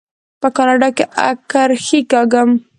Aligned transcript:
په 0.41 0.47
کاناډا 0.55 0.89
کې 0.97 1.05
اکرښې 1.29 1.99
کاږم. 2.11 2.49